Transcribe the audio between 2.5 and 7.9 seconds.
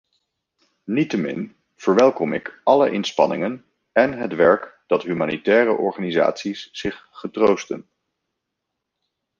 alle inspanningen en het werk dat humanitaire organisaties zich getroosten.